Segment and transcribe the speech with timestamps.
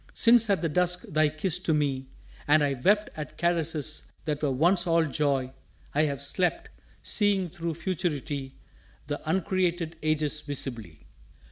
[0.15, 2.07] Since at the dusk thy kiss to me,
[2.47, 5.51] and I Wept at caresses that were once all joy,
[5.93, 6.71] I have slept,
[7.03, 8.55] seeing through Futurity
[9.05, 11.05] The uncreated ages visibly!